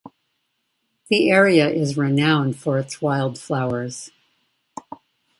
The 1.09 1.29
area 1.29 1.69
is 1.69 1.95
renowned 1.95 2.57
for 2.57 2.79
its 2.79 3.03
wildflowers. 3.03 4.09